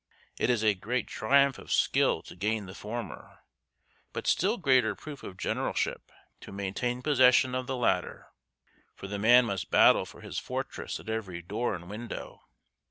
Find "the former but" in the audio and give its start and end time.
2.65-4.25